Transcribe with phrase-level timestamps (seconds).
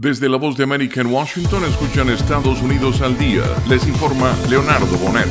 [0.00, 3.42] Desde la voz de América en Washington escuchan Estados Unidos al día.
[3.68, 5.26] Les informa Leonardo Bonet.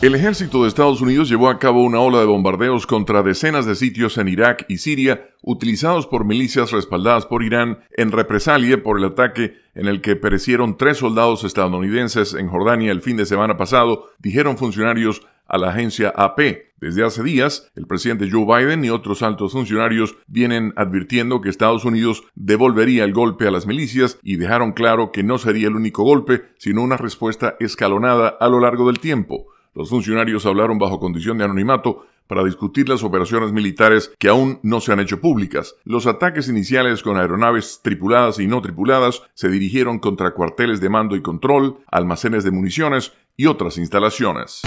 [0.00, 3.74] El ejército de Estados Unidos llevó a cabo una ola de bombardeos contra decenas de
[3.74, 9.04] sitios en Irak y Siria utilizados por milicias respaldadas por Irán en represalia por el
[9.04, 14.08] ataque en el que perecieron tres soldados estadounidenses en Jordania el fin de semana pasado,
[14.20, 16.66] dijeron funcionarios a la agencia AP.
[16.78, 21.84] Desde hace días, el presidente Joe Biden y otros altos funcionarios vienen advirtiendo que Estados
[21.84, 26.02] Unidos devolvería el golpe a las milicias y dejaron claro que no sería el único
[26.02, 29.46] golpe, sino una respuesta escalonada a lo largo del tiempo.
[29.74, 34.80] Los funcionarios hablaron bajo condición de anonimato para discutir las operaciones militares que aún no
[34.80, 35.76] se han hecho públicas.
[35.84, 41.16] Los ataques iniciales con aeronaves tripuladas y no tripuladas se dirigieron contra cuarteles de mando
[41.16, 44.62] y control, almacenes de municiones y otras instalaciones.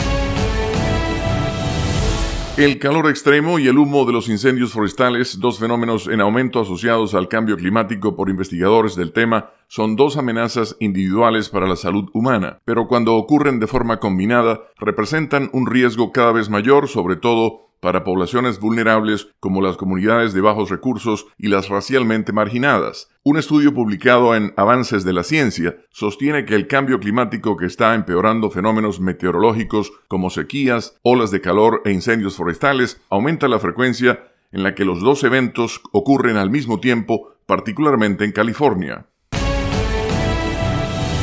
[2.59, 7.13] El calor extremo y el humo de los incendios forestales, dos fenómenos en aumento asociados
[7.13, 12.59] al cambio climático por investigadores del tema, son dos amenazas individuales para la salud humana,
[12.65, 18.03] pero cuando ocurren de forma combinada, representan un riesgo cada vez mayor, sobre todo para
[18.03, 23.09] poblaciones vulnerables como las comunidades de bajos recursos y las racialmente marginadas.
[23.23, 27.95] Un estudio publicado en Avances de la Ciencia sostiene que el cambio climático que está
[27.95, 34.63] empeorando fenómenos meteorológicos como sequías, olas de calor e incendios forestales aumenta la frecuencia en
[34.63, 39.08] la que los dos eventos ocurren al mismo tiempo, particularmente en California.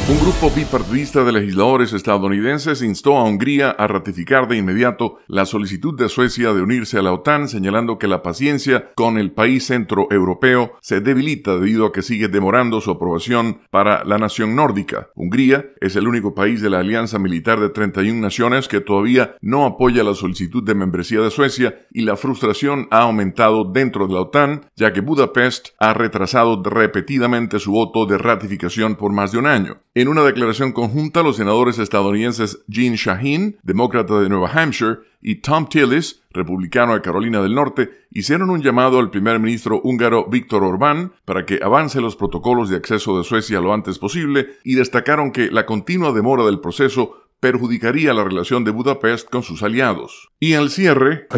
[0.08, 5.98] Un grupo bipartidista de legisladores estadounidenses instó a Hungría a ratificar de inmediato la solicitud
[5.98, 10.74] de Suecia de unirse a la OTAN, señalando que la paciencia con el país centroeuropeo
[10.80, 15.08] se debilita debido a que sigue demorando su aprobación para la nación nórdica.
[15.16, 19.64] Hungría es el único país de la alianza militar de 31 naciones que todavía no
[19.64, 24.20] apoya la solicitud de membresía de Suecia y la frustración ha aumentado dentro de la
[24.20, 29.46] OTAN, ya que Budapest ha retrasado repetidamente su voto de ratificación por más de un
[29.46, 29.78] año.
[29.96, 35.70] En una declaración conjunta, los senadores estadounidenses Gene Shaheen, demócrata de Nueva Hampshire, y Tom
[35.70, 41.14] Tillis, republicano de Carolina del Norte, hicieron un llamado al primer ministro húngaro Víctor Orbán
[41.24, 45.50] para que avance los protocolos de acceso de Suecia lo antes posible y destacaron que
[45.50, 50.30] la continua demora del proceso perjudicaría la relación de Budapest con sus aliados.
[50.40, 51.28] Y al cierre,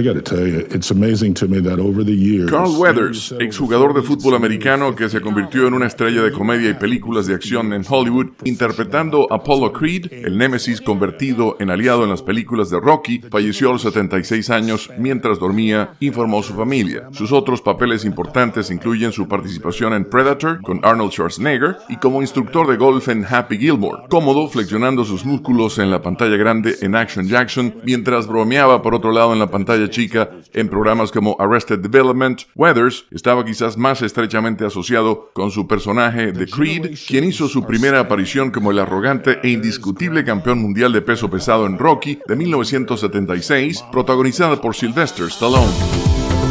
[2.47, 6.75] Carl Weathers, exjugador de fútbol americano que se convirtió en una estrella de comedia y
[6.75, 12.11] películas de acción en Hollywood, interpretando a Apollo Creed, el némesis convertido en aliado en
[12.11, 17.09] las películas de Rocky, falleció a los 76 años mientras dormía, informó su familia.
[17.13, 22.67] Sus otros papeles importantes incluyen su participación en Predator con Arnold Schwarzenegger y como instructor
[22.67, 26.95] de golf en Happy Gilmore, cómodo flexionando sus músculos en en la pantalla grande en
[26.95, 31.81] Action Jackson, mientras bromeaba por otro lado en la pantalla chica en programas como Arrested
[31.81, 37.65] Development, Weathers estaba quizás más estrechamente asociado con su personaje de Creed, quien hizo su
[37.65, 42.37] primera aparición como el arrogante e indiscutible campeón mundial de peso pesado en Rocky de
[42.37, 45.73] 1976, protagonizada por Sylvester Stallone.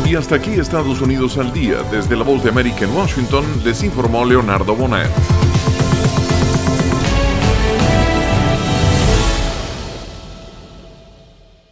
[0.05, 1.77] Y hasta aquí Estados Unidos al día.
[1.89, 5.46] Desde la voz de en Washington les informó Leonardo Bonet.